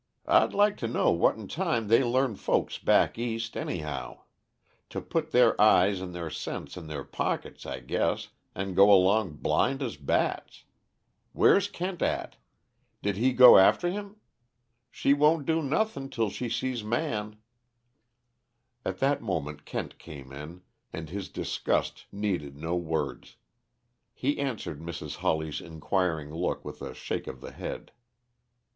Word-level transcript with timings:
I'd 0.25 0.55
like 0.55 0.77
to 0.77 0.87
know 0.87 1.11
what 1.11 1.37
'n 1.37 1.47
time 1.47 1.87
they 1.87 2.03
learn 2.03 2.35
folks 2.35 2.79
back 2.79 3.19
East, 3.19 3.55
anyhow; 3.55 4.21
to 4.89 4.99
put 4.99 5.29
their 5.29 5.53
eyes 5.61 6.01
and 6.01 6.11
their 6.15 6.31
sense 6.31 6.75
in 6.75 6.87
their 6.87 7.03
pockets, 7.03 7.67
I 7.67 7.81
guess, 7.81 8.29
and 8.55 8.75
go 8.75 8.91
along 8.91 9.33
blind 9.33 9.83
as 9.83 9.97
bats. 9.97 10.63
Where's 11.33 11.67
Kent 11.67 12.01
at? 12.01 12.37
Did 13.03 13.15
he 13.17 13.31
go 13.31 13.59
after 13.59 13.91
him? 13.91 14.15
She 14.89 15.13
won't 15.13 15.45
do 15.45 15.61
nothing 15.61 16.09
till 16.09 16.31
she 16.31 16.49
sees 16.49 16.83
Man" 16.83 17.37
At 18.83 18.97
that 19.01 19.21
moment 19.21 19.65
Kent 19.65 19.99
came 19.99 20.31
in, 20.31 20.63
and 20.91 21.11
his 21.11 21.29
disgust 21.29 22.07
needed 22.11 22.57
no 22.57 22.75
words. 22.75 23.35
He 24.15 24.39
answered 24.39 24.79
Mrs. 24.79 25.17
Hawley's 25.17 25.61
inquiring 25.61 26.33
look 26.33 26.65
with 26.65 26.81
a 26.81 26.95
shake 26.95 27.27
of 27.27 27.39
the 27.39 27.51
head. 27.51 27.91